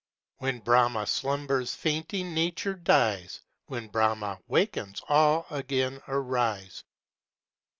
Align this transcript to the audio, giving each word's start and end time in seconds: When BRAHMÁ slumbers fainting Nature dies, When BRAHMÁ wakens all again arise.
When 0.39 0.61
BRAHMÁ 0.63 1.07
slumbers 1.07 1.75
fainting 1.75 2.33
Nature 2.33 2.73
dies, 2.73 3.41
When 3.67 3.87
BRAHMÁ 3.87 4.39
wakens 4.47 5.03
all 5.07 5.45
again 5.51 6.01
arise. 6.07 6.83